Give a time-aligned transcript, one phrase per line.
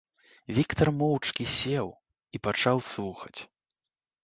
[0.59, 1.87] Віктар моўчкі сеў
[2.39, 3.37] і пачаў слухаць.